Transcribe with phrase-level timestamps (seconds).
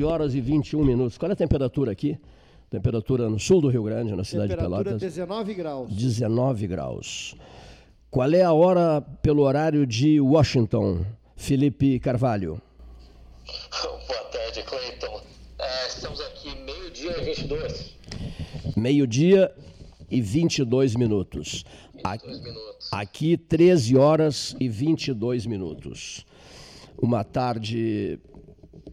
[0.00, 1.18] 13 horas e 21 minutos.
[1.18, 2.18] Qual é a temperatura aqui?
[2.70, 5.00] Temperatura no sul do Rio Grande, na cidade de Pelotas.
[5.00, 5.90] 19 graus.
[5.90, 7.36] 19 graus.
[8.10, 11.04] Qual é a hora pelo horário de Washington,
[11.36, 12.60] Felipe Carvalho?
[14.08, 15.20] Boa tarde, Cleiton.
[15.58, 17.96] É, estamos aqui meio-dia e 22.
[18.76, 19.52] Meio-dia
[20.10, 21.64] e 22 minutos.
[22.04, 22.88] 22 minutos.
[22.90, 26.24] Aqui, 13 horas e 22 minutos.
[27.02, 28.18] Uma tarde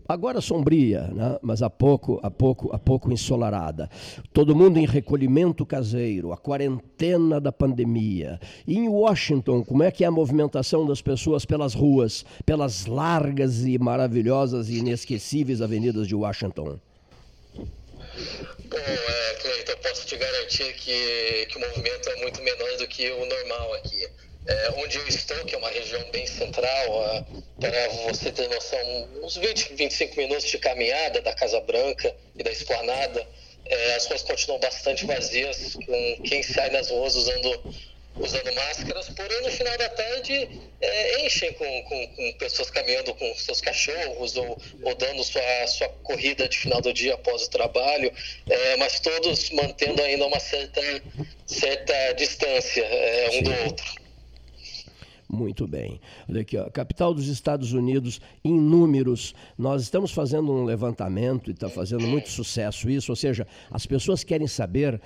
[0.08, 1.38] agora sombria, né?
[1.42, 3.90] mas há pouco, há pouco, há pouco ensolarada.
[4.34, 8.40] Todo mundo em recolhimento caseiro, a quarentena da pandemia.
[8.66, 13.66] E em Washington, como é que é a movimentação das pessoas pelas ruas, pelas largas
[13.66, 16.80] e maravilhosas e inesquecíveis avenidas de Washington?
[18.70, 23.10] Bom, é, Cleiton, posso te garantir que, que o movimento é muito menor do que
[23.12, 24.08] o normal aqui.
[24.48, 27.26] É, onde eu estou, que é uma região bem central,
[27.60, 32.52] para você ter noção, uns 20, 25 minutos de caminhada da Casa Branca e da
[32.52, 33.28] Esplanada,
[33.70, 37.76] é, as ruas continuam bastante vazias, com quem sai nas ruas usando,
[38.16, 40.50] usando máscaras, porém no final da tarde
[40.80, 45.90] é, enchem com, com, com, pessoas caminhando com seus cachorros ou, ou dando sua, sua
[46.04, 48.12] corrida de final do dia após o trabalho,
[48.50, 50.82] é, mas todos mantendo ainda uma certa,
[51.46, 54.07] certa distância é, um do outro.
[55.30, 56.00] Muito bem.
[56.30, 56.70] Olha aqui, ó.
[56.70, 62.30] capital dos Estados Unidos, em números, nós estamos fazendo um levantamento e está fazendo muito
[62.30, 65.02] sucesso isso, ou seja, as pessoas querem saber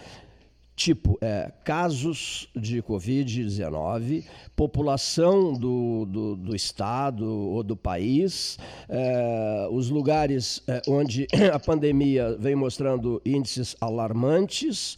[0.75, 4.23] tipo é, casos de Covid-19,
[4.55, 8.57] população do, do, do, estado ou do país,
[8.89, 14.97] é, os lugares é, onde a pandemia vem mostrando índices alarmantes.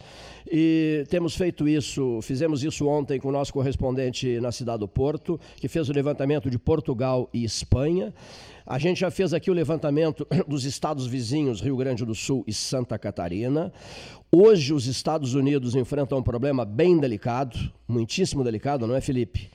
[0.51, 5.39] E temos feito isso, fizemos isso ontem com o nosso correspondente na cidade do Porto,
[5.57, 8.13] que fez o levantamento de Portugal e Espanha.
[8.65, 12.53] A gente já fez aqui o levantamento dos estados vizinhos, Rio Grande do Sul e
[12.53, 13.73] Santa Catarina.
[14.31, 19.49] Hoje, os Estados Unidos enfrentam um problema bem delicado, muitíssimo delicado, não é, Felipe?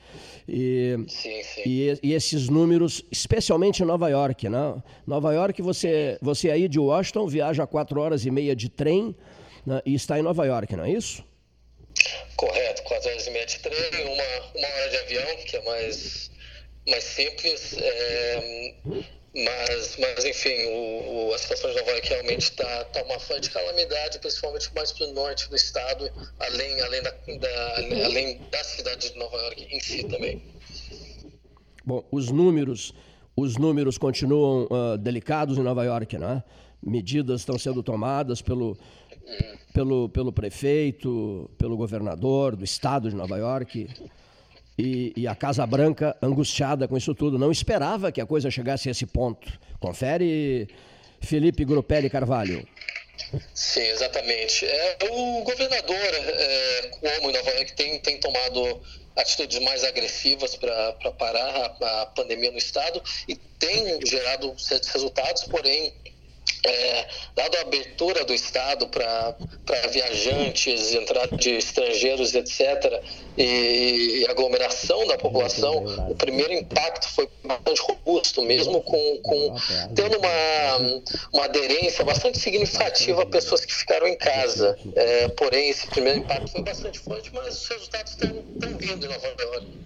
[0.47, 1.61] E, sim, sim.
[1.65, 4.81] E, e, esses números, especialmente em Nova York, né?
[5.05, 9.15] Nova York, você, você aí de Washington viaja quatro horas e meia de trem
[9.65, 9.81] né?
[9.85, 11.23] e está em Nova York, não é isso?
[12.35, 14.23] Correto, quatro horas e meia de trem, uma,
[14.55, 16.31] uma hora de avião, que é mais,
[16.87, 17.75] mais simples.
[17.77, 18.73] É,
[19.35, 23.49] mas, mas enfim, o, o, a situação de Nova York realmente está tá uma forte
[23.51, 26.09] calamidade, principalmente mais para o norte do estado,
[26.39, 30.41] além, além, da, da, além da cidade de Nova York em si também.
[31.85, 32.93] Bom, os números,
[33.35, 36.43] os números continuam uh, delicados em Nova York, né?
[36.81, 38.77] Medidas estão sendo tomadas pelo.
[39.73, 43.87] Pelo, pelo prefeito, pelo governador do estado de Nova York.
[44.77, 48.87] E, e, a Casa Branca, angustiada com isso tudo, não esperava que a coisa chegasse
[48.87, 49.51] a esse ponto.
[49.79, 50.69] Confere,
[51.19, 52.65] Felipe Grupelli Carvalho.
[53.53, 54.65] Sim, exatamente.
[54.65, 58.81] É, o governador, é, como em Nova York, tem, tem tomado
[59.17, 65.43] atitudes mais agressivas para parar a, a pandemia no estado e tem gerado certos resultados,
[65.43, 65.93] porém
[66.65, 69.35] é, dado a abertura do Estado para
[69.89, 73.01] viajantes, entrada de estrangeiros, etc.,
[73.37, 79.55] e, e, aglomeração da população, o primeiro impacto foi bastante robusto, mesmo com, com
[79.95, 84.77] tendo uma, uma aderência bastante significativa a pessoas que ficaram em casa.
[84.93, 88.29] É, porém, esse primeiro impacto foi bastante forte, mas os resultados estão
[88.77, 89.78] vindo em Nova York.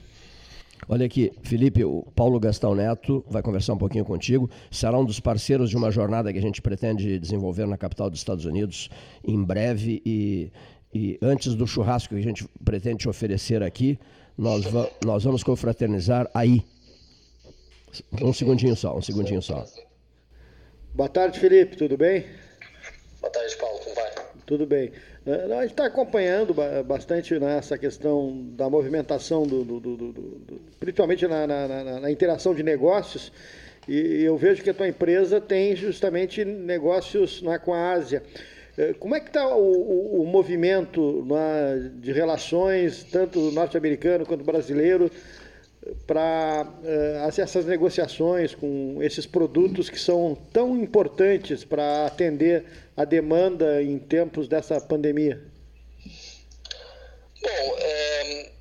[0.88, 4.50] Olha aqui, Felipe, o Paulo Gastão Neto vai conversar um pouquinho contigo.
[4.70, 8.20] Será um dos parceiros de uma jornada que a gente pretende desenvolver na capital dos
[8.20, 8.90] Estados Unidos
[9.24, 10.02] em breve.
[10.06, 10.52] E,
[10.94, 13.98] e antes do churrasco que a gente pretende te oferecer aqui,
[14.38, 16.64] nós, va nós vamos confraternizar aí.
[18.22, 19.66] Um segundinho só, um segundinho só.
[20.94, 22.26] Boa tarde, Felipe, tudo bem?
[23.22, 24.12] Boa tarde, Paulo, como vai?
[24.46, 24.92] Tudo bem.
[25.26, 26.54] É, a gente está acompanhando
[26.86, 32.54] bastante nessa questão da movimentação, do, do, do, do principalmente na, na, na, na, interação
[32.54, 33.32] de negócios,
[33.88, 38.22] e eu vejo que a tua empresa tem justamente negócios na, com a Ásia.
[38.78, 44.44] É, como é que está o, o, o, movimento na, de relações, tanto norte-americano quanto
[44.44, 45.10] brasileiro,
[46.08, 52.66] para uh, essas negociações com esses produtos que são tão importantes para atender
[52.96, 55.42] a demanda em tempos dessa pandemia?
[57.42, 58.52] Bom, é,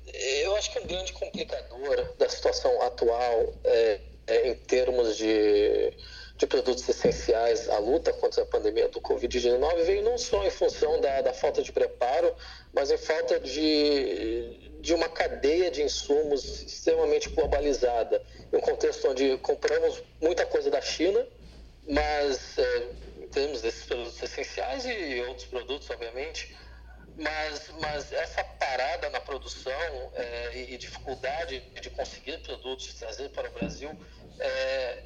[0.43, 5.93] eu acho que um grande complicador da situação atual é, é, em termos de,
[6.37, 10.99] de produtos essenciais, a luta contra a pandemia do Covid-19 veio não só em função
[10.99, 12.33] da, da falta de preparo,
[12.73, 18.21] mas em falta de, de uma cadeia de insumos extremamente globalizada,
[18.51, 21.25] um contexto onde compramos muita coisa da China,
[21.87, 22.89] mas é,
[24.61, 26.53] arroz e outros produtos, obviamente,
[27.15, 29.71] mas, mas essa parada na produção
[30.15, 33.97] é, e dificuldade de conseguir produtos, de trazer para o Brasil,
[34.37, 35.03] é,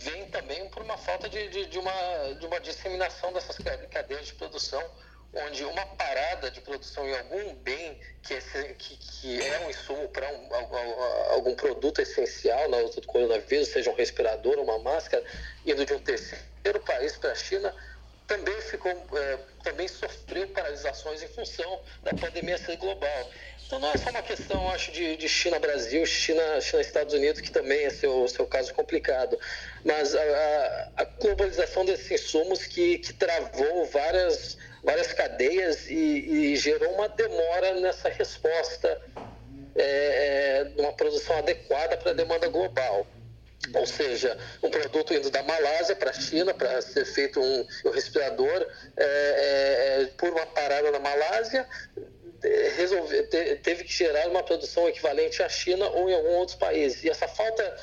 [0.00, 3.56] vem também por uma falta de, de, de, uma, de uma disseminação dessas
[3.90, 4.82] cadeias de produção,
[5.32, 8.40] onde uma parada de produção em algum bem que é,
[8.78, 10.48] que, que é um insumo para um,
[11.30, 15.22] algum produto essencial na luta do coronavírus, seja um respirador, uma máscara,
[15.64, 17.74] indo de um terceiro país para a China,
[18.26, 23.30] também ficou, é, também sofreu paralisações em função da pandemia ser global.
[23.66, 27.84] Então não é só uma questão, acho, de, de China-Brasil, China, China-Estados Unidos, que também
[27.84, 29.36] é seu, seu caso complicado,
[29.84, 36.92] mas a, a globalização desses insumos que, que travou várias, várias cadeias e, e gerou
[36.92, 39.02] uma demora nessa resposta,
[39.74, 43.04] é, é uma produção adequada para a demanda global.
[43.74, 47.90] Ou seja, um produto indo da Malásia para a China para ser feito um, um
[47.90, 48.64] respirador
[48.96, 51.66] é, é, é por uma parada na Malásia,
[52.76, 53.24] resolver,
[53.62, 57.02] teve que gerar uma produção equivalente à China ou em algum outro país.
[57.02, 57.76] E essa falta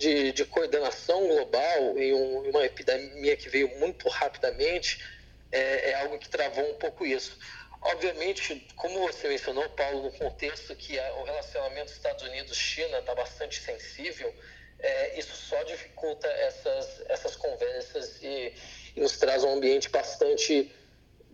[0.00, 5.04] de, de coordenação global em, um, em, uma epidemia que veio muito rapidamente
[5.52, 7.38] é, é, algo que travou um pouco isso.
[7.82, 13.60] Obviamente, como você mencionou, Paulo, no contexto que a, o relacionamento Estados Unidos-China está bastante
[13.60, 14.34] sensível,
[14.78, 18.54] é, isso só dificulta essas, essas conversas e,
[18.96, 20.72] e nos traz um ambiente bastante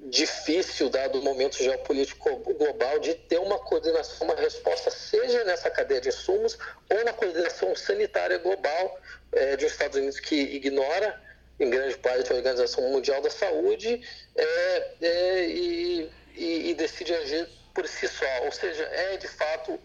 [0.05, 6.01] difícil, dado o momento geopolítico global, de ter uma coordenação, uma resposta, seja nessa cadeia
[6.01, 6.59] de insumos
[6.91, 9.01] ou na coordenação sanitária global
[9.33, 11.21] é, de Estados Unidos que ignora,
[11.59, 14.03] em grande parte, a Organização Mundial da Saúde
[14.37, 18.45] é, é, e, e, e, decide agir por si só.
[18.45, 19.81] Ou seja, é de fato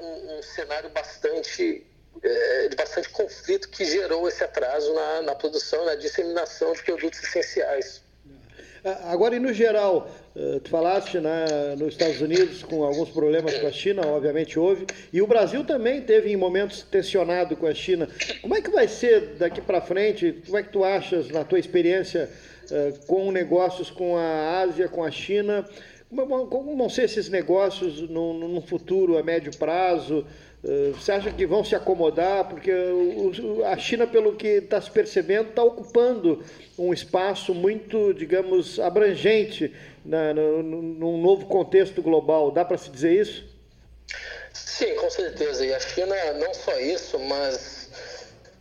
[0.00, 1.86] um, um, cenário bastante
[2.68, 8.01] de bastante conflito que gerou esse atraso na, na produção, na disseminação de produtos essenciais.
[9.04, 13.66] Agora, e no geral, eh, tu falaste né, nos Estados Unidos com alguns problemas com
[13.68, 18.08] a China, obviamente houve, e o Brasil também teve em momentos tensionado com a China.
[18.40, 20.42] Como é que vai ser daqui para frente?
[20.44, 22.28] Como é que tu achas, na tua experiência
[22.72, 25.64] eh, com negócios com a Ásia, com a China?
[26.10, 30.26] Como vão ser esses negócios no, futuro, a médio prazo?
[30.64, 32.48] Eh, você acha que vão se acomodar?
[32.48, 32.70] Porque
[33.64, 36.44] a China, pelo que está se percebendo, está ocupando
[36.78, 39.74] um espaço muito, digamos, abrangente
[40.04, 42.50] no, num novo contexto global.
[42.50, 43.44] Dá para se dizer isso?
[44.52, 45.66] Sim, com certeza.
[45.66, 47.90] E a China, não só isso, mas.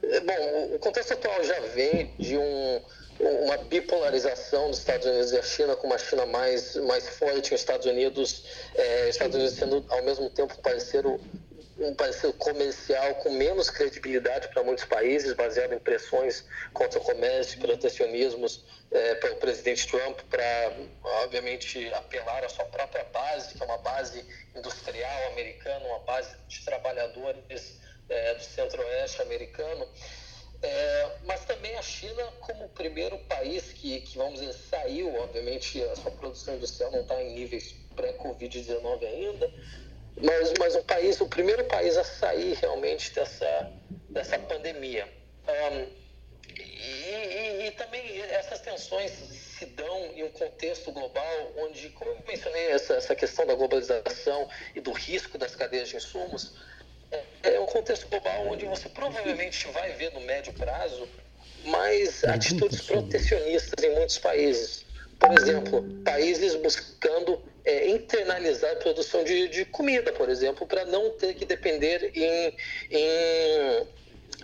[0.01, 2.81] Eh, bom, o contexto atual já vem de um,
[3.19, 7.61] uma bipolarização dos Estados Unidos e a China, com uma China mais, mais forte, os
[7.61, 11.19] Estados Unidos, é, Estados Unidos sendo ao mesmo tempo parceiro
[11.77, 17.59] um parceiro comercial com menos credibilidade para muitos países, baseado em pressões contra o comércio
[17.59, 20.73] protecionismos é, pelo presidente Trump para,
[21.23, 24.25] obviamente, apelar à sua própria base, que é uma base
[24.55, 27.79] industrial americana, uma base de trabalhadores
[28.09, 29.87] é, do centro-oeste americano.
[30.63, 35.81] É, mas também a China como o primeiro país que, que, vamos dizer, saiu, obviamente
[35.83, 39.51] a sua produção industrial não está em níveis pré-Covid-19 ainda,
[40.23, 43.71] mas, mas um país, o primeiro país a sair realmente dessa,
[44.09, 45.07] dessa pandemia.
[45.47, 46.01] Um,
[46.55, 52.17] e, e, e, também essas tensões se dão em um contexto global onde, como eu
[52.27, 56.53] mencionei, essa, essa questão da globalização e do risco das cadeias de insumos,
[57.11, 61.07] é, é um contexto global onde você provavelmente vai ver no médio prazo
[61.65, 64.85] mais atitudes protecionistas em muitos países.
[65.21, 71.11] Por exemplo, países buscando é, internalizar a produção de, de comida, por exemplo, para não
[71.11, 72.57] ter que depender em,
[72.89, 73.87] em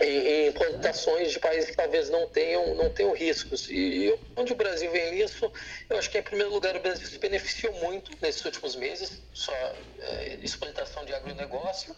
[0.00, 3.68] em, importações de países que talvez não tenham, não tenham riscos.
[3.70, 5.50] E onde o Brasil vem nisso,
[5.88, 9.52] eu acho que, em primeiro lugar, o Brasil se beneficiou muito nesses últimos meses, só
[10.00, 11.94] é, exportação de agronegócio.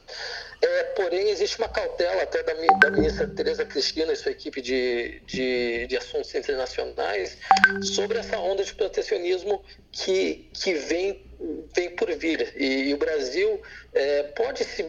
[0.60, 5.20] É, porém, existe uma cautela até da, da ministra Tereza Cristina e sua equipe de,
[5.26, 7.38] de, de assuntos internacionais
[7.82, 11.29] sobre essa onda de protecionismo que, que vem
[11.74, 12.52] vem por vir.
[12.56, 13.60] E, o Brasil
[13.92, 14.82] é, pode se,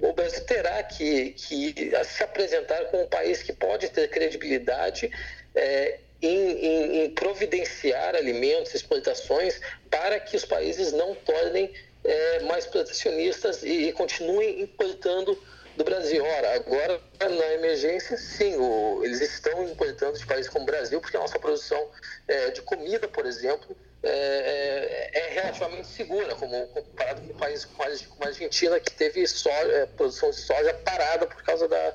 [0.00, 5.10] o Brasil terá que, que se apresentar como um país que pode ter credibilidade
[5.54, 9.60] é, em, em, em, providenciar alimentos, exportações,
[9.90, 11.72] para que os países não tornem
[12.02, 15.38] é, mais protecionistas e, e, continuem importando
[15.76, 16.24] do Brasil.
[16.24, 21.16] Ora, agora na emergência, sim, o, eles estão importando de países como o Brasil, porque
[21.16, 21.90] a nossa produção
[22.26, 27.82] é, de comida, por exemplo, é, é, é, relativamente segura, como comparado com países como
[28.24, 31.94] a Argentina, que teve soja, é, produção de soja parada por causa da,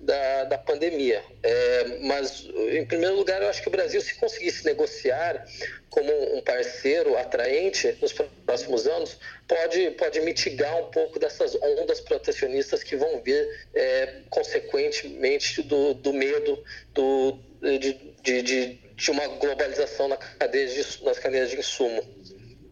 [0.00, 1.22] da, da pandemia.
[1.42, 5.44] É, mas, em primeiro lugar, eu acho que o Brasil, se conseguisse negociar
[5.90, 8.12] como um parceiro atraente nos
[8.46, 15.62] próximos anos, pode, pode mitigar um pouco dessas ondas protecionistas que vão vir é, consequentemente
[15.62, 16.62] do, do medo
[16.94, 22.02] do, de, de, de, de uma globalização na cadeia de, nas cadeias de insumo.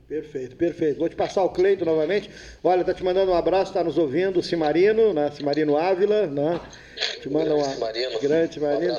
[0.09, 0.99] Perfeito, perfeito.
[0.99, 2.31] Vou te passar o Cleito novamente.
[2.63, 5.33] Olha, tá te mandando um abraço, está nos ouvindo, Cimarino, né?
[5.33, 6.61] Cimarino Ávila, né?
[7.21, 8.21] Te manda um Cimarino.
[8.21, 8.95] grande Cimarino.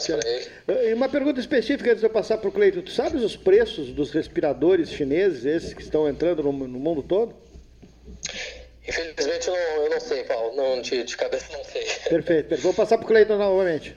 [0.67, 2.81] Um e uma pergunta específica antes de eu passar para o Cleito.
[2.81, 7.33] Tu sabes os preços dos respiradores chineses, esses que estão entrando no, no mundo todo?
[8.85, 10.55] Infelizmente eu não, eu não sei, Paulo.
[10.55, 11.83] Não, de, de cabeça não sei.
[11.83, 12.61] Perfeito, perfeito.
[12.61, 13.95] Vou passar para o Cleiton novamente.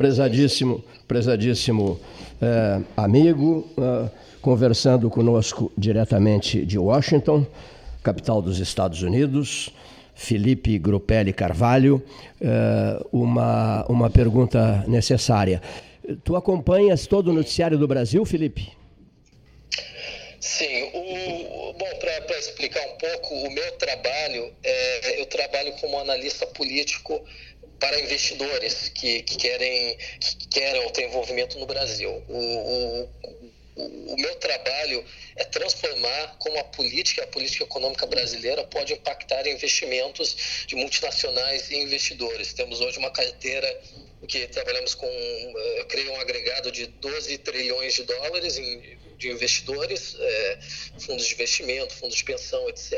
[0.00, 2.00] Prezadíssimo, prezadíssimo
[2.40, 3.68] é, amigo.
[3.76, 7.46] É, conversando conosco diretamente de Washington,
[8.02, 9.70] capital dos Estados Unidos,
[10.14, 12.02] Felipe Grupelli Carvalho,
[12.40, 15.60] eh, uma, uma pergunta necessária.
[16.24, 18.72] Tu acompanhas todo o noticiário do Brasil, Felipe?
[20.40, 26.46] Sim, o, bom, para explicar um pouco, o meu trabalho, é, eu trabalho como analista
[26.46, 27.22] político
[27.80, 32.22] para investidores que, que querem que querem ter envolvimento no Brasil.
[32.28, 33.08] O, o,
[33.76, 35.02] o, meu trabalho
[35.36, 41.76] é transformar como a política, a política econômica brasileira pode impactar investimentos de multinacionais e
[41.76, 42.52] investidores.
[42.52, 43.80] Temos hoje uma carteira
[44.26, 45.06] que trabalhamos com,
[45.76, 50.58] eu creio, um agregado de 12 trilhões de dólares em, de investidores, é,
[50.98, 52.92] fundos de investimento, fundos de pensão, etc.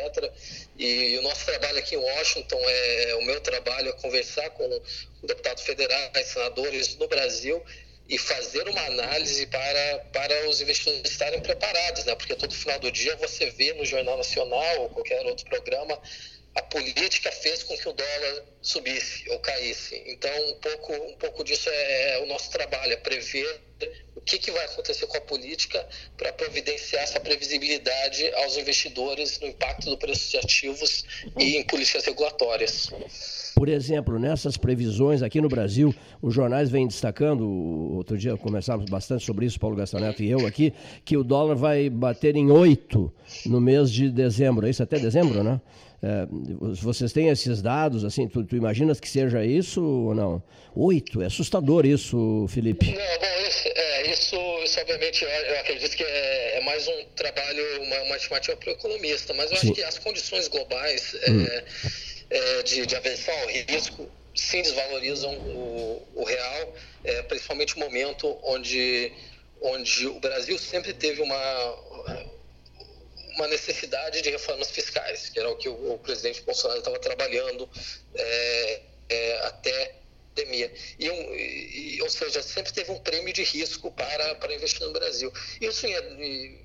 [0.78, 4.80] E, e, o nosso trabalho aqui em Washington, é, o meu trabalho é conversar com
[5.22, 7.62] deputados federais, senadores no Brasil
[8.08, 12.14] e fazer uma análise para, para os investidores estarem preparados, né?
[12.14, 15.98] porque todo final do dia você vê no Jornal Nacional ou qualquer outro programa
[16.54, 20.02] a política fez com que o dólar subisse ou caísse.
[20.06, 23.60] Então, um pouco, um pouco disso é, é o nosso trabalho, é prever
[24.14, 29.48] o que, que vai acontecer com a política para providenciar essa previsibilidade aos investidores no
[29.48, 31.04] impacto do preço de ativos
[31.38, 32.90] e em políticas regulatórias.
[33.54, 37.46] Por exemplo, nessas previsões aqui no Brasil, os jornais vêm destacando,
[37.94, 40.72] outro dia conversávamos bastante sobre isso, Paulo Gastaneto e eu aqui,
[41.04, 43.12] que o dólar vai bater em 8
[43.46, 44.66] no mês de dezembro.
[44.66, 45.60] É isso até dezembro, né?
[46.04, 46.26] É,
[46.82, 50.42] vocês têm esses dados, assim, tu, tu, imaginas que seja isso ou não?
[50.74, 52.86] Oito, é assustador isso, Felipe.
[52.86, 57.04] Não, bom, isso, é, isso, isso obviamente, eu, eu acredito que é, é, mais um
[57.14, 59.68] trabalho, uma, uma estimativa para o economista, mas eu Sim.
[59.68, 61.46] acho que as condições globais hum.
[62.32, 66.74] É, de, de aversão ao risco sim desvalorizam o, o real,
[67.04, 69.12] é, principalmente o momento onde,
[69.60, 71.74] onde o Brasil sempre teve uma,
[73.36, 77.68] uma necessidade de reformas fiscais, que era o que o, o presidente Bolsonaro estava trabalhando
[78.14, 80.02] é, é, até
[80.34, 80.72] pandemia.
[80.98, 84.92] E, um, e, ou seja, sempre teve um prêmio de risco para, para investir no
[84.92, 85.32] Brasil.
[85.60, 85.86] Isso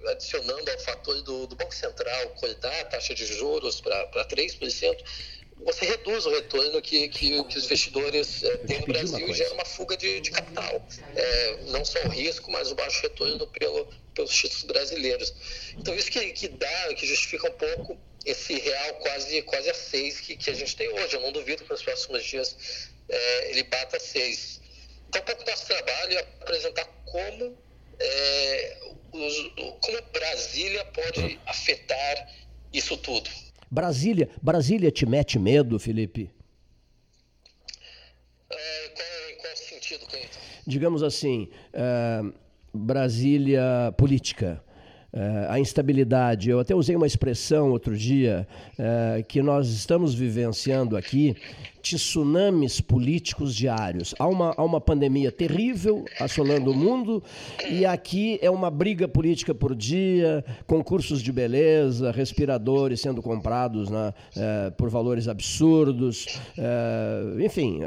[0.07, 4.97] adicionando ao fator do, do Banco Central cortar a taxa de juros para 3%,
[5.63, 9.53] você reduz o retorno que, que, que os investidores é, têm no Brasil e gera
[9.53, 10.87] uma fuga de, de capital.
[11.15, 15.33] É, não só o risco, mas o baixo retorno pelo, pelos títulos brasileiros.
[15.77, 20.19] Então, isso que, que dá, que justifica um pouco esse real quase, quase a seis
[20.19, 21.15] que, que a gente tem hoje.
[21.15, 24.61] Eu não duvido que nos próximos dias é, ele bata seis.
[25.09, 27.57] Então, um pouco do nosso trabalho é apresentar como,
[27.99, 28.77] é,
[29.11, 32.33] os, como Brasília pode afetar
[32.73, 33.29] isso tudo.
[33.69, 36.31] Brasília, Brasília te mete medo, Felipe?
[38.49, 40.39] É, qual, em qual sentido, Cleiton?
[40.65, 42.21] Digamos assim, é,
[42.73, 44.63] Brasília política.
[45.13, 46.49] É, a instabilidade.
[46.49, 48.45] Eu até usei uma expressão outro dia
[48.77, 51.33] é, que nós estamos vivenciando aqui
[51.81, 54.13] tsunamis políticos diários.
[54.19, 57.23] Há uma, há uma pandemia terrível assolando o mundo
[57.69, 64.13] e aqui é uma briga política por dia, concursos de beleza, respiradores sendo comprados né,
[64.75, 66.25] por valores absurdos,
[67.41, 67.79] enfim,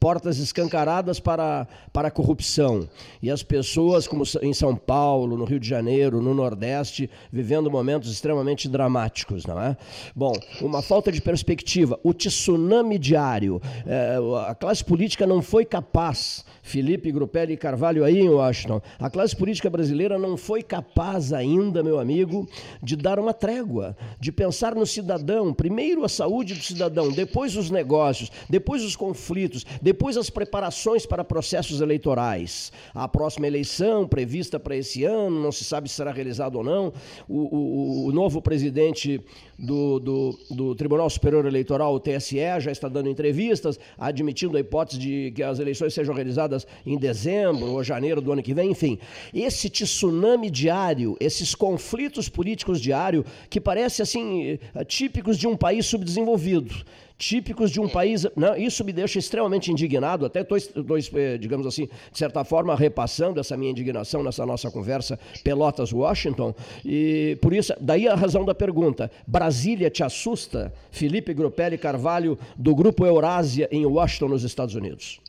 [0.00, 2.88] portas escancaradas para, para a corrupção.
[3.22, 8.12] E as pessoas, como em São Paulo, no Rio de Janeiro, no Nordeste, vivendo momentos
[8.12, 9.44] extremamente dramáticos.
[9.46, 9.76] Não é?
[10.14, 11.98] Bom, uma falta de perspectiva.
[12.02, 13.60] O tsunami tsunami diário.
[13.86, 14.16] É,
[14.46, 19.70] a classe política não foi capaz, Felipe Grupelli Carvalho aí em Washington, a classe política
[19.70, 22.48] brasileira não foi capaz ainda, meu amigo,
[22.82, 27.70] de dar uma trégua, de pensar no cidadão, primeiro a saúde do cidadão, depois os
[27.70, 32.72] negócios, depois os conflitos, depois as preparações para processos eleitorais.
[32.94, 36.92] A próxima eleição prevista para esse ano, não se sabe se será realizado ou não.
[37.28, 39.20] O, o, o novo presidente
[39.58, 44.98] do, do, do, Tribunal Superior Eleitoral, o TSE, já está dando entrevistas, admitindo a hipótese
[44.98, 48.98] de que as eleições sejam realizadas em dezembro ou janeiro do ano que vem, enfim.
[49.34, 55.86] Esse tsunami diário, esses conflitos políticos diários, que parece assim, eh, típicos de um país
[55.86, 56.74] subdesenvolvido
[57.18, 58.24] típicos de um país.
[58.36, 63.40] Não, isso me deixa extremamente indignado, até estou, eh, digamos assim, de certa forma, repassando
[63.40, 66.54] essa minha indignação nessa nossa conversa Pelotas-Washington.
[66.84, 69.10] E por isso, daí a razão da pergunta.
[69.26, 70.72] Brasília te assusta?
[70.90, 75.20] Felipe Gropelli Carvalho, do Grupo Eurásia, em Washington, nos Estados Unidos.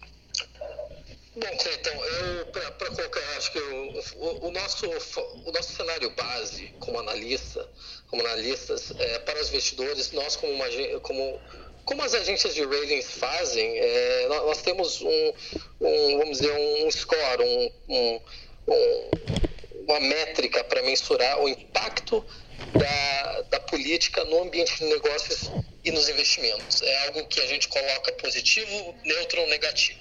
[1.36, 1.94] Bom, então,
[2.52, 7.66] para colocar, acho que o, o, o, nosso, o nosso cenário base como analista,
[8.08, 10.66] como analistas, é, para os investidores, nós como, uma,
[11.02, 11.40] como
[11.86, 15.34] como as agências de ratings fazem, é, nós temos um,
[15.82, 18.22] um, vamos dizer, um score, um, um,
[19.88, 22.26] uma métrica para mensurar o impacto
[22.74, 25.50] da, da política no ambiente de negócios
[25.84, 26.82] e nos investimentos.
[26.82, 30.00] É algo que a gente coloca positivo, neutro ou negativo.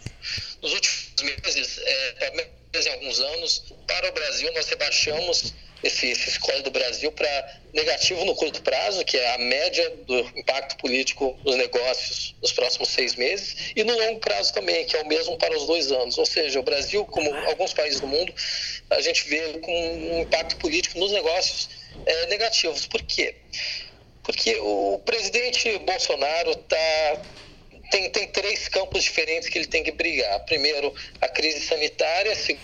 [0.61, 2.33] Nos últimos meses, é,
[2.75, 8.35] em alguns anos, para o Brasil, nós rebaixamos esse, esse do Brasil para negativo no
[8.35, 13.73] curto prazo, que é a média do impacto político nos negócios nos próximos seis meses,
[13.77, 16.19] e no longo prazo também, que é o mesmo para os dois anos.
[16.19, 18.33] Ou seja, o Brasil, como alguns países do mundo,
[18.91, 21.69] a gente vê com um impacto político nos negócios
[22.07, 22.87] é, negativos.
[22.87, 23.37] Por quê?
[24.23, 27.23] Porque o presidente Bolsonaro está
[27.91, 30.45] tem, tem três campos diferentes que ele tem que brigar.
[30.45, 32.61] Primeiro, a crise sanitária, segundo,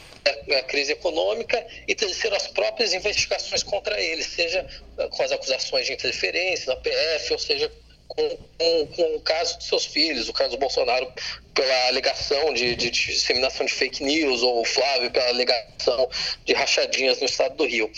[0.56, 4.66] a crise econômica e terceiro, as próprias investigações contra ele, seja
[4.98, 7.70] eh, com as acusações de interferência na PF, ou seja,
[8.08, 8.28] com,
[8.58, 11.12] com, com, o caso dos seus filhos, o caso do Bolsonaro
[11.54, 16.08] pela alegação de, de, de, disseminação de fake news, ou o Flávio pela alegação
[16.44, 17.90] de rachadinhas no estado do Rio.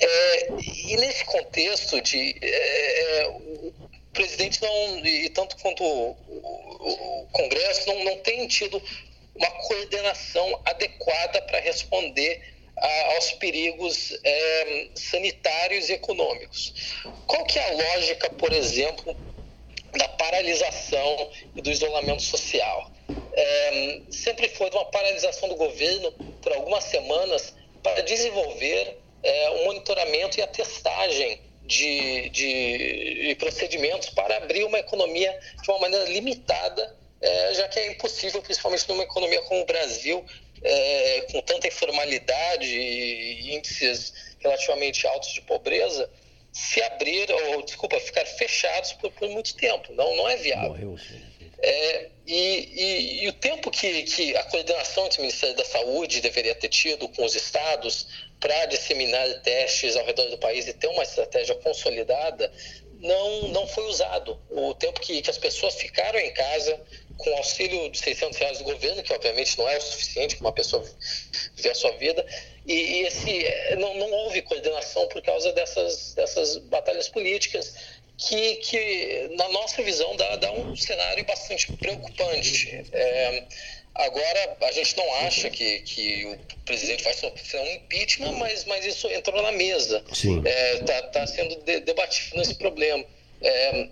[0.00, 0.48] É,
[0.86, 3.30] e nesse contexto de é,
[4.14, 8.80] o presidente não, e tanto quanto o, o, o Congresso, não, não tem tido
[9.34, 12.40] uma coordenação adequada para responder
[12.78, 16.72] a, aos perigos é, sanitários e econômicos.
[17.26, 19.16] Qual que é a lógica, por exemplo,
[19.98, 22.92] da paralisação e do isolamento social?
[23.32, 30.38] É, sempre foi uma paralisação do governo por algumas semanas para desenvolver é, um monitoramento
[30.38, 36.94] e a testagem de, de, de procedimentos para abrir uma economia de uma maneira limitada
[37.24, 40.22] é, já que é impossível, principalmente numa economia como o Brasil,
[40.62, 46.10] é, com tanta informalidade e índices relativamente altos de pobreza,
[46.52, 49.90] se abrir, ou desculpa, ficar fechados por, por muito tempo.
[49.94, 50.68] Não, não é viável.
[50.68, 50.98] Morreu,
[51.60, 56.20] é, e, e, e, o tempo que, que a coordenação entre o Ministério da Saúde
[56.20, 58.06] deveria ter tido com os estados
[58.40, 62.52] para disseminar testes ao redor do país e ter uma estratégia consolidada
[63.00, 64.40] não, não foi usado.
[64.50, 66.80] O tempo que, que as pessoas ficaram em casa
[67.18, 70.52] com auxílio de 600 reais do governo, que obviamente não é o suficiente para uma
[70.52, 70.84] pessoa
[71.54, 72.26] viver a sua vida,
[72.66, 77.74] e, e esse, não, não houve coordenação por causa dessas, dessas batalhas políticas
[78.16, 82.84] que, que na nossa visão, dá, dá um cenário bastante preocupante.
[82.92, 83.44] É,
[83.94, 88.84] agora, a gente não acha que, que o presidente vai sofrer um impeachment, mas, mas
[88.84, 90.04] isso entrou na mesa.
[90.10, 93.04] Está é, tá, tá sendo de, debatido esse problema.
[93.42, 93.88] É,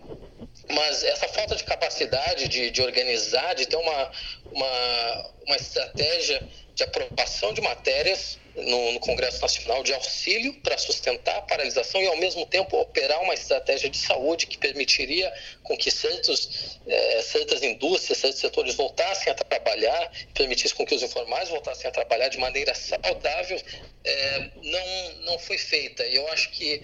[0.71, 4.11] mas essa falta de capacidade de, de organizar, de ter uma,
[4.53, 6.43] uma, uma estratégia
[6.75, 12.07] de aprovação de matérias no, no, Congresso Nacional de auxílio para sustentar a paralisação e,
[12.07, 17.63] ao mesmo tempo, operar uma estratégia de saúde que permitiria com que certos, é, certas
[17.63, 22.39] indústrias, certos setores voltassem a trabalhar, permitisse com que os informais voltassem a trabalhar de
[22.39, 23.61] maneira saudável,
[24.05, 26.07] é, não, não foi feita.
[26.07, 26.81] E eu acho que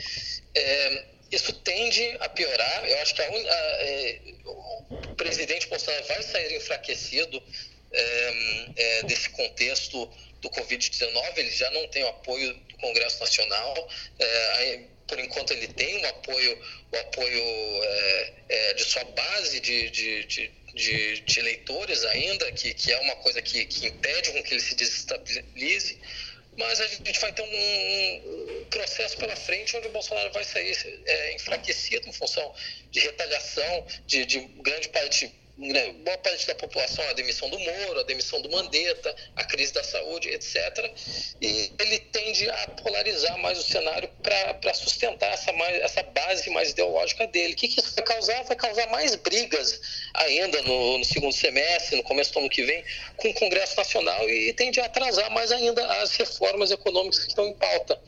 [0.54, 2.88] é, isso tende a piorar.
[2.88, 7.42] Eu acho que a, a, é, o presidente Bolsonaro vai sair enfraquecido
[7.92, 8.34] é,
[8.76, 10.10] é, desse contexto
[10.40, 11.36] do Covid-19.
[11.36, 13.88] Ele já não tem o apoio do Congresso Nacional.
[14.18, 16.62] É, por enquanto, ele tem um apoio,
[16.92, 17.42] o apoio
[17.84, 22.98] é, é, de sua base de, de, de, de, de eleitores ainda, que, que é
[23.00, 25.98] uma coisa que, que impede com que ele se desestabilize
[26.58, 31.34] mas a gente vai ter um, processo pela frente onde o Bolsonaro vai sair é,
[31.34, 32.52] enfraquecido em função
[32.90, 35.32] de retaliação de, de grande parte
[36.04, 39.82] boa parte da população, a demissão do Moro, a demissão do Mandetta, a crise da
[39.82, 40.56] saúde, etc.
[41.42, 46.50] E ele tende tende a polarizar mais o cenário para sustentar essa, mais, essa base
[46.50, 47.54] mais ideológica dele.
[47.54, 48.42] O que, que isso vai causar?
[48.44, 49.80] Vai causar mais brigas
[50.14, 52.84] ainda no, no, segundo semestre, no começo do ano que vem,
[53.16, 57.46] com o Congresso Nacional e tende a atrasar mais ainda as reformas econômicas que estão
[57.46, 58.00] em pauta.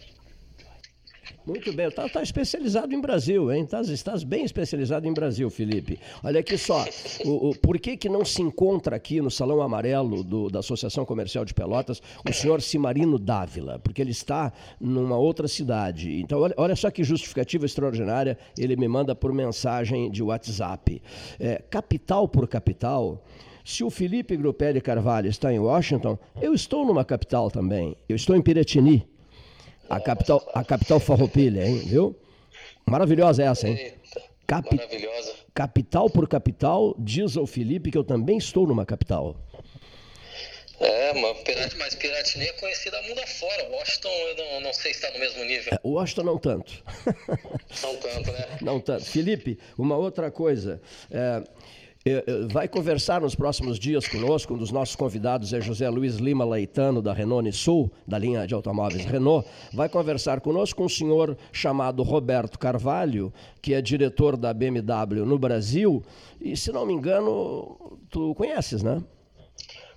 [1.46, 3.64] Muito bem, está tá especializado em Brasil, hein?
[3.64, 5.98] Estás, estás bem especializado em Brasil, Felipe.
[6.22, 6.84] Olha aqui só,
[7.24, 11.04] o, o, por que, que não se encontra aqui no Salão Amarelo do, da Associação
[11.04, 13.78] Comercial de Pelotas o senhor Cimarino Dávila?
[13.78, 16.20] Porque ele está numa outra cidade.
[16.20, 21.00] Então, olha, olha só que justificativa extraordinária ele me manda por mensagem de WhatsApp.
[21.38, 23.24] É, capital por capital,
[23.64, 27.96] se o Felipe Grupelli Carvalho está em Washington, eu estou numa capital também.
[28.08, 29.06] Eu estou em Piratini
[29.90, 31.78] a capital, a capital farroupilha, hein?
[31.80, 32.16] Viu?
[32.86, 33.92] Maravilhosa essa, hein?
[34.46, 34.76] Capi...
[34.76, 35.34] Maravilhosa.
[35.52, 39.36] Capital por capital, diz ao Felipe que eu também estou numa capital.
[40.80, 43.68] É, mas Piratini é conhecida mundo afora.
[43.68, 45.74] Washington, eu não, não sei se está no mesmo nível.
[45.74, 46.84] É, Washington não tanto.
[47.82, 48.46] Não tanto, né?
[48.62, 49.04] Não tanto.
[49.04, 50.80] Felipe, uma outra coisa.
[51.10, 51.44] É, é, é,
[52.50, 54.54] vai conversar nos próximos dias conosco.
[54.54, 58.54] Um dos nossos convidados é José Luiz Lima Leitano, da Renault Sul, da linha de
[58.54, 59.46] automóveis Renault.
[59.72, 66.02] Vai conversar conosco um senhor chamado Roberto Carvalho, que é diretor da BMW no Brasil.
[66.40, 69.02] E, se não me engano, tu conheces, né?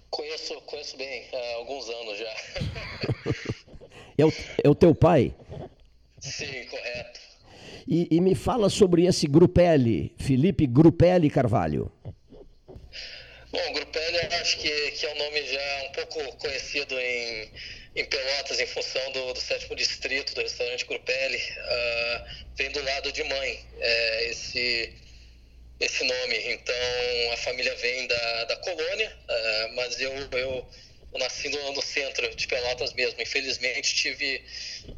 [0.09, 3.53] Conheço, conheço bem, há alguns anos já.
[4.17, 5.33] é, o, é o teu pai?
[6.23, 7.19] Sim, correto.
[7.85, 11.91] E, e me fala sobre esse Grupelli, Felipe Grupelli Carvalho.
[13.51, 17.51] Bom, Grupelli eu acho que, que é um nome já um pouco conhecido em,
[17.95, 21.37] em Pelotas em função do, do sétimo distrito do restaurante Grupelli.
[21.37, 24.93] Uh, vem do lado de mãe é, esse,
[25.81, 26.53] esse nome.
[26.53, 30.65] Então a família vem da, da colônia, uh, mas eu, eu
[31.13, 33.21] eu nasci no, no, centro de Pelotas mesmo.
[33.21, 34.43] Infelizmente tive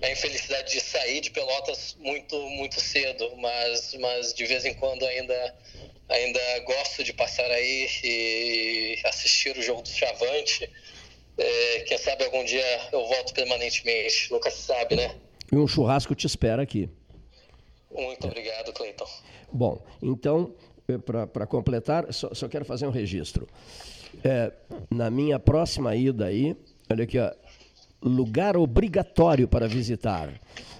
[0.01, 5.05] a infelicidade de sair de Pelotas muito muito cedo, mas mas de vez em quando
[5.05, 5.55] ainda
[6.07, 10.69] ainda gosto de passar aí e assistir o jogo do Chavante.
[11.37, 15.15] É, quem sabe algum dia eu volto permanentemente, nunca se sabe, né?
[15.51, 16.89] E um churrasco te espera aqui.
[17.91, 19.07] Muito obrigado, Cleiton.
[19.51, 20.55] Bom, então,
[20.87, 23.47] eh, para completar, só, só quero fazer um registro.
[24.23, 24.51] É,
[24.89, 26.55] na minha próxima ida aí,
[26.89, 27.31] olha aqui, ó,
[28.01, 30.29] lugar obrigatório para visitar,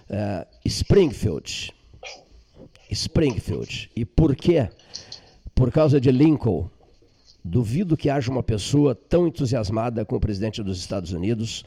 [0.10, 1.74] é, Springfield.
[2.92, 3.90] Springfield.
[3.96, 4.70] E por quê?
[5.54, 6.70] Por causa de Lincoln.
[7.44, 11.64] Duvido que haja uma pessoa tão entusiasmada com o presidente dos Estados Unidos,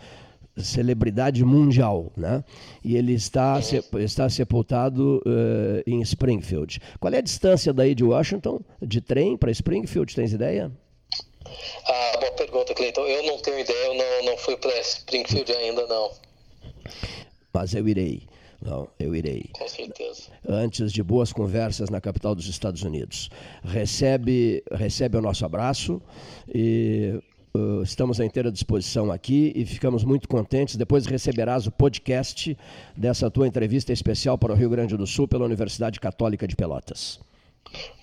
[0.57, 2.43] celebridade mundial, né?
[2.83, 3.61] E ele está,
[4.01, 6.81] está sepultado uh, em Springfield.
[6.99, 10.73] Qual é a distância daí de Washington, de trem para Springfield, tens ideia?
[11.87, 13.07] Ah, boa pergunta, Cleiton.
[13.07, 16.11] Eu não tenho ideia, eu não, não fui para Springfield ainda, não.
[17.53, 18.23] Mas eu irei.
[18.61, 19.51] Não, eu irei.
[19.53, 20.25] Com certeza.
[20.49, 23.31] Antes de boas conversas na capital dos Estados Unidos.
[23.65, 26.03] Recebe, recebe o nosso abraço
[26.53, 27.21] e
[27.55, 30.77] uh, estamos à inteira disposição aqui e ficamos muito contentes.
[30.77, 32.57] Depois receberás o podcast
[32.97, 37.21] dessa tua entrevista especial para o Rio Grande do Sul pela Universidade Católica de Pelotas.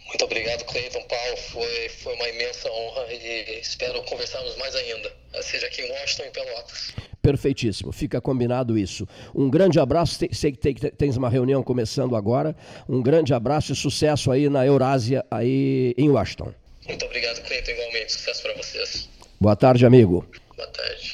[0.07, 1.37] Muito obrigado, Cleiton Paulo.
[1.51, 6.31] Foi, foi uma imensa honra e espero conversarmos mais ainda, seja aqui em Washington e
[6.31, 6.93] Pelotas.
[7.21, 9.07] Perfeitíssimo, fica combinado isso.
[9.33, 12.55] Um grande abraço, sei que tens uma reunião começando agora.
[12.87, 16.53] Um grande abraço e sucesso aí na Eurásia, aí em Washington.
[16.87, 18.13] Muito obrigado, Cleiton, igualmente.
[18.13, 19.09] Sucesso para vocês.
[19.41, 20.25] Boa tarde, amigo.
[20.55, 21.13] Boa tarde.